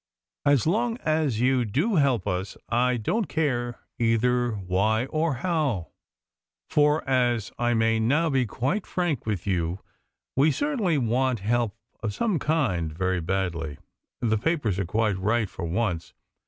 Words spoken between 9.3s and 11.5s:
you, we certainly want